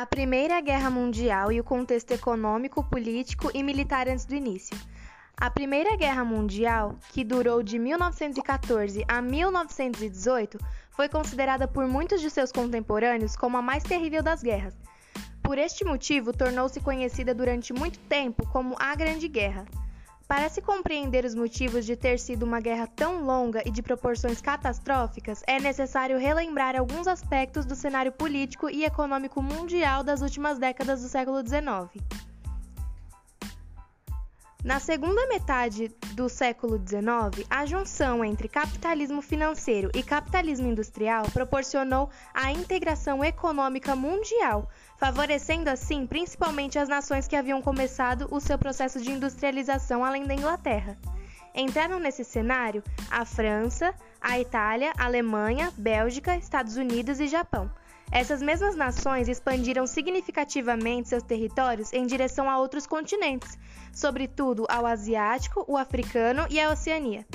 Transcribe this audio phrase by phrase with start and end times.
[0.00, 4.78] A Primeira Guerra Mundial e o contexto econômico, político e militar antes do início.
[5.36, 10.56] A Primeira Guerra Mundial, que durou de 1914 a 1918,
[10.92, 14.78] foi considerada por muitos de seus contemporâneos como a mais terrível das guerras.
[15.42, 19.66] Por este motivo, tornou-se conhecida durante muito tempo como a Grande Guerra.
[20.28, 24.42] Para se compreender os motivos de ter sido uma guerra tão longa e de proporções
[24.42, 31.00] catastróficas, é necessário relembrar alguns aspectos do cenário político e econômico mundial das últimas décadas
[31.00, 32.27] do século XIX.
[34.64, 42.10] Na segunda metade do século XIX, a junção entre capitalismo financeiro e capitalismo industrial proporcionou
[42.34, 49.00] a integração econômica mundial, favorecendo assim principalmente as nações que haviam começado o seu processo
[49.00, 50.98] de industrialização além da Inglaterra.
[51.54, 57.70] Entraram nesse cenário a França, a Itália, a Alemanha, Bélgica, Estados Unidos e Japão.
[58.10, 63.58] Essas mesmas nações expandiram significativamente seus territórios em direção a outros continentes,
[63.92, 67.26] sobretudo ao asiático, o africano e a Oceania.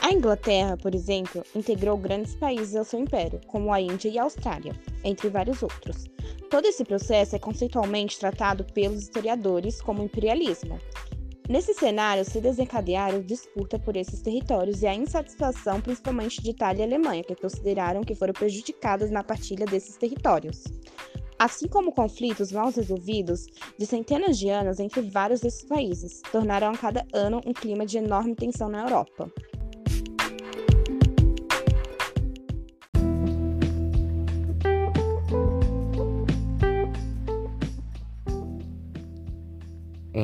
[0.00, 4.22] A Inglaterra, por exemplo, integrou grandes países ao seu império, como a Índia e a
[4.22, 6.06] Austrália, entre vários outros.
[6.50, 10.78] Todo esse processo é conceitualmente tratado pelos historiadores como imperialismo.
[11.46, 16.86] Nesse cenário, se desencadearam disputa por esses territórios e a insatisfação principalmente de Itália e
[16.86, 20.64] Alemanha, que consideraram que foram prejudicadas na partilha desses territórios.
[21.38, 23.44] Assim como conflitos mal resolvidos
[23.78, 27.98] de centenas de anos entre vários desses países, tornaram a cada ano um clima de
[27.98, 29.30] enorme tensão na Europa.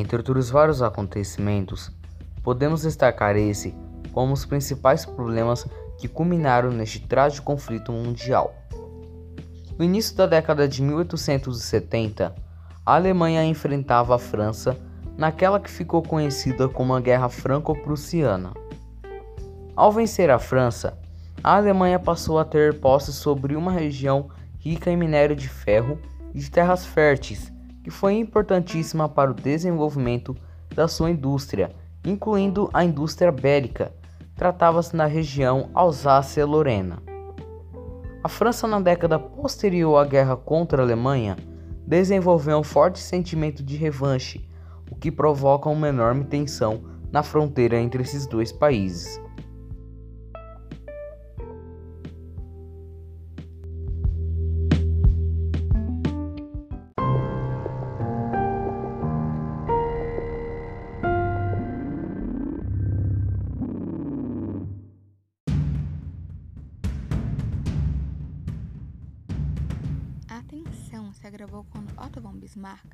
[0.00, 1.92] Entre outros vários acontecimentos,
[2.42, 3.74] podemos destacar esse
[4.12, 5.66] como os principais problemas
[5.98, 8.54] que culminaram neste trágico conflito mundial.
[9.78, 12.34] No início da década de 1870,
[12.86, 14.74] a Alemanha enfrentava a França
[15.18, 18.54] naquela que ficou conhecida como a Guerra Franco-Prussiana.
[19.76, 20.98] Ao vencer a França,
[21.44, 26.00] a Alemanha passou a ter posse sobre uma região rica em minério de ferro
[26.34, 27.52] e de terras férteis
[27.82, 30.36] que foi importantíssima para o desenvolvimento
[30.74, 31.74] da sua indústria,
[32.04, 33.92] incluindo a indústria bélica.
[34.34, 37.02] Tratava-se na região Alsácia-Lorena.
[38.22, 41.36] A França, na década posterior à guerra contra a Alemanha,
[41.86, 44.46] desenvolveu um forte sentimento de revanche,
[44.90, 49.20] o que provoca uma enorme tensão na fronteira entre esses dois países.
[70.90, 72.84] Se agravou quando Otto von Bismarck,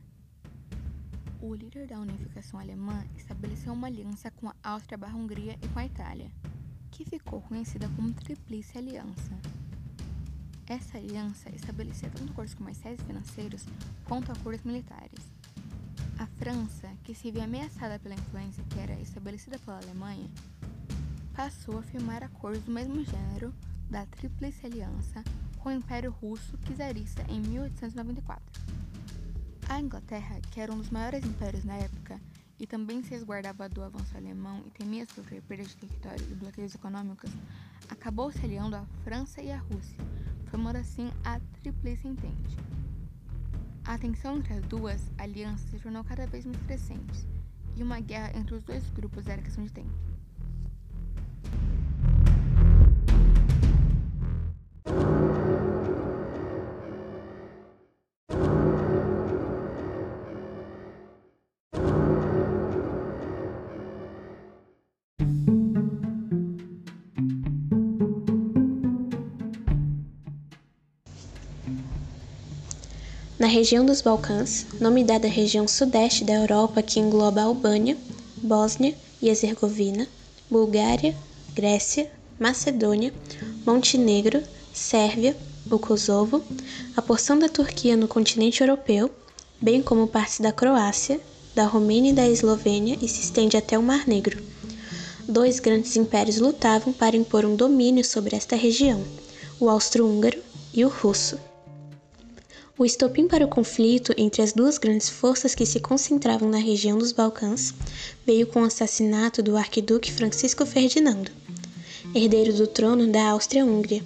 [1.40, 6.30] o líder da unificação alemã, estabeleceu uma aliança com a Áustria-Hungria e com a Itália,
[6.90, 9.32] que ficou conhecida como Tríplice Aliança.
[10.66, 13.64] Essa aliança estabelecia tanto acordos comerciais e financeiros
[14.04, 15.32] quanto acordos militares.
[16.18, 20.28] A França, que se via ameaçada pela influência que era estabelecida pela Alemanha,
[21.34, 23.54] passou a firmar acordos do mesmo gênero
[23.88, 25.24] da Tríplice Aliança
[25.66, 28.40] com o Império Russo czarista em 1894.
[29.68, 32.20] A Inglaterra, que era um dos maiores impérios na época
[32.56, 36.72] e também se resguardava do avanço alemão e temia sofrer perda de território e bloqueios
[36.72, 37.32] econômicos,
[37.88, 39.98] acabou se aliando à França e à Rússia,
[40.44, 42.56] formando assim a Tríplice Entente.
[43.84, 47.26] A tensão entre as duas alianças se tornou cada vez mais crescente,
[47.74, 50.15] e uma guerra entre os dois grupos era questão de tempo.
[73.38, 77.94] Na região dos Balcãs, nome dado à região sudeste da Europa que engloba Albânia,
[78.38, 80.08] Bósnia e Herzegovina,
[80.50, 81.14] Bulgária,
[81.54, 82.10] Grécia,
[82.40, 83.12] Macedônia,
[83.66, 84.42] Montenegro,
[84.72, 85.36] Sérvia,
[85.70, 86.42] o Kosovo,
[86.96, 89.10] a porção da Turquia no continente europeu,
[89.60, 91.20] bem como parte da Croácia,
[91.54, 94.42] da Romênia e da Eslovênia e se estende até o Mar Negro.
[95.28, 99.04] Dois grandes impérios lutavam para impor um domínio sobre esta região,
[99.60, 100.38] o austro-húngaro
[100.72, 101.38] e o russo.
[102.78, 106.98] O estopim para o conflito entre as duas grandes forças que se concentravam na região
[106.98, 107.72] dos Balcãs
[108.26, 111.30] veio com o assassinato do arquiduque Francisco Ferdinando,
[112.14, 114.04] herdeiro do trono da Áustria-Hungria,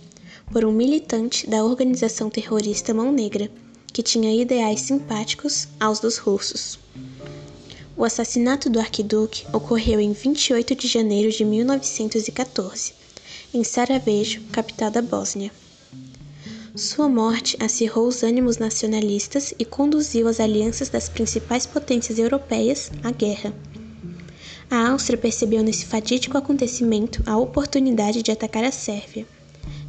[0.53, 3.51] por um militante da organização terrorista Mão Negra,
[3.93, 6.79] que tinha ideais simpáticos aos dos russos.
[7.97, 12.93] O assassinato do arquiduque ocorreu em 28 de janeiro de 1914,
[13.53, 15.51] em Sarajevo, capital da Bósnia.
[16.81, 23.11] Sua morte acirrou os ânimos nacionalistas e conduziu as alianças das principais potências europeias à
[23.11, 23.53] guerra.
[24.71, 29.27] A Áustria percebeu nesse fatídico acontecimento a oportunidade de atacar a Sérvia.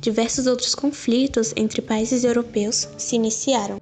[0.01, 3.80] Diversos outros conflitos entre países europeus se iniciaram.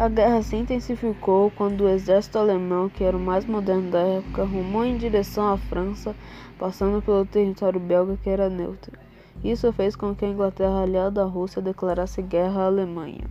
[0.00, 4.44] A guerra se intensificou quando o exército alemão, que era o mais moderno da época,
[4.44, 6.16] rumou em direção à França,
[6.58, 8.98] passando pelo território belga que era neutro.
[9.44, 13.26] Isso fez com que a Inglaterra, aliada à Rússia, declarasse guerra à Alemanha.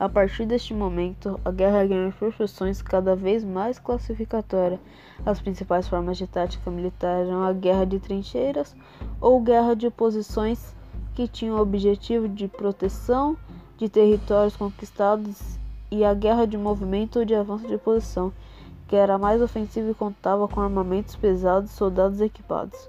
[0.00, 4.80] A partir deste momento, a guerra ganhou proporções cada vez mais classificatórias.
[5.24, 8.74] As principais formas de tática militar eram a guerra de trincheiras
[9.20, 10.74] ou guerra de posições
[11.14, 13.36] que tinham o objetivo de proteção
[13.82, 15.58] de territórios conquistados
[15.90, 18.32] e a guerra de movimento ou de avanço de posição,
[18.86, 22.88] que era mais ofensiva e contava com armamentos pesados e soldados equipados.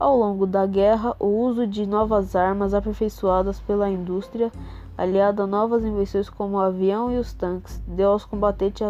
[0.00, 4.50] Ao longo da guerra, o uso de novas armas aperfeiçoadas pela indústria,
[4.98, 8.82] aliado a novas invenções como o avião e os tanques, deu aos combatentes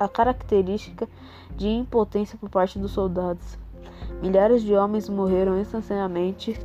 [0.00, 1.08] a característica
[1.56, 3.56] de impotência por parte dos soldados.
[4.20, 6.58] Milhares de homens morreram instantaneamente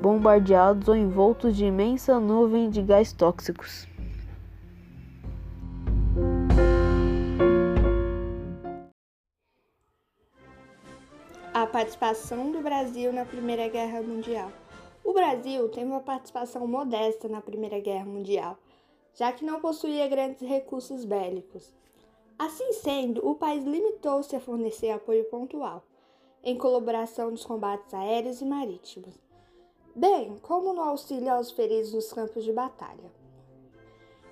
[0.00, 3.86] bombardeados ou envoltos de imensa nuvem de gás tóxicos.
[11.52, 14.52] A participação do Brasil na Primeira Guerra Mundial.
[15.02, 18.56] O Brasil teve uma participação modesta na Primeira Guerra Mundial,
[19.14, 21.72] já que não possuía grandes recursos bélicos.
[22.38, 25.82] Assim sendo, o país limitou-se a fornecer apoio pontual,
[26.44, 29.27] em colaboração nos combates aéreos e marítimos
[29.98, 33.12] bem como no auxílio aos feridos nos campos de batalha.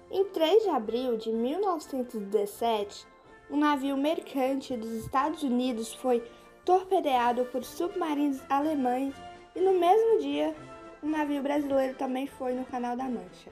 [0.08, 3.04] Em 3 de abril de 1917,
[3.50, 6.22] um navio mercante dos Estados Unidos foi
[6.64, 9.12] torpedeado por submarinos alemães
[9.56, 10.54] e no mesmo dia,
[11.02, 13.50] um navio brasileiro também foi no Canal da Mancha.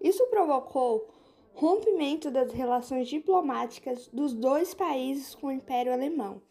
[0.00, 1.08] Isso provocou
[1.54, 6.42] rompimento das relações diplomáticas dos dois países com o Império Alemão.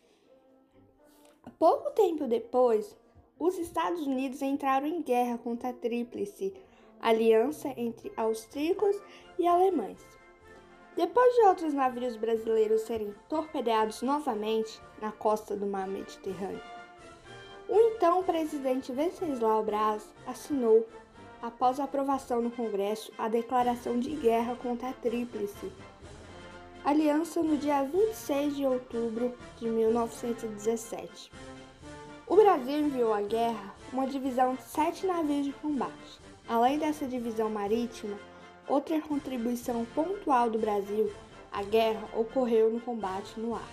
[1.58, 2.96] Pouco tempo depois,
[3.40, 6.54] os Estados Unidos entraram em guerra contra a Tríplice
[7.00, 8.96] Aliança entre austríacos
[9.40, 9.98] e alemães.
[10.96, 16.62] Depois de outros navios brasileiros serem torpedeados novamente na costa do mar Mediterrâneo,
[17.68, 20.86] o então presidente Venceslau Braz assinou,
[21.42, 25.72] após aprovação no Congresso, a declaração de guerra contra a Tríplice
[26.84, 31.32] Aliança no dia 26 de outubro de 1917.
[32.28, 36.20] O Brasil enviou à guerra uma divisão de sete navios de combate.
[36.50, 38.18] Além dessa divisão marítima,
[38.68, 41.14] outra contribuição pontual do Brasil
[41.52, 43.70] à guerra ocorreu no combate no ar,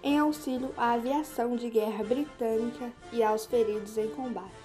[0.00, 4.59] em auxílio à aviação de guerra britânica e aos feridos em combate.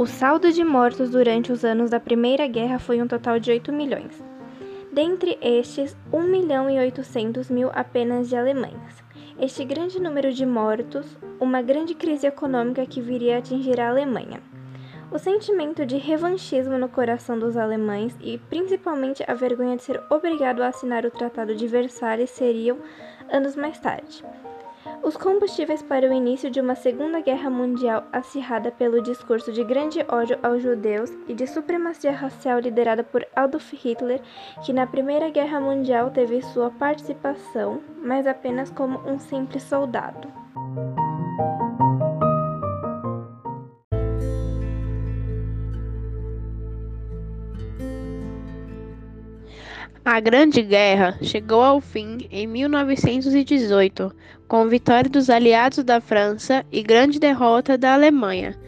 [0.00, 3.70] O saldo de mortos durante os anos da Primeira Guerra foi um total de 8
[3.70, 4.24] milhões.
[4.90, 9.04] Dentre estes, 1 milhão e 800 mil apenas de alemães.
[9.38, 14.40] Este grande número de mortos, uma grande crise econômica que viria a atingir a Alemanha.
[15.12, 20.62] O sentimento de revanchismo no coração dos alemães e principalmente a vergonha de ser obrigado
[20.62, 22.78] a assinar o Tratado de Versalhes seriam
[23.30, 24.24] anos mais tarde.
[25.02, 30.04] Os combustíveis para o início de uma Segunda Guerra Mundial acirrada pelo discurso de grande
[30.06, 34.20] ódio aos judeus e de supremacia racial liderada por Adolf Hitler,
[34.64, 40.28] que na Primeira Guerra Mundial teve sua participação, mas apenas como um simples soldado.
[50.12, 54.12] A Grande Guerra chegou ao fim em 1918,
[54.48, 58.58] com vitória dos aliados da França e grande derrota da Alemanha.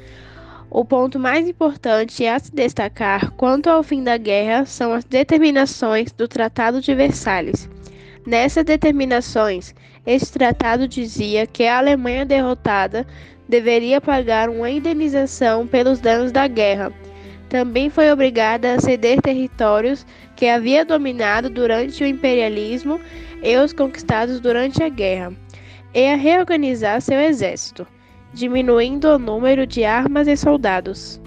[0.71, 6.13] O ponto mais importante a se destacar quanto ao fim da guerra são as determinações
[6.13, 7.69] do Tratado de Versalhes.
[8.25, 9.75] Nessas determinações
[10.07, 13.05] Este tratado dizia que a Alemanha derrotada
[13.49, 16.93] deveria pagar uma indenização pelos danos da guerra.
[17.53, 22.99] Também foi obrigada a ceder territórios que havia dominado durante o imperialismo
[23.43, 25.35] e os conquistados durante a guerra,
[25.93, 27.87] e a reorganizar seu exército,
[28.33, 31.21] diminuindo o número de armas e soldados.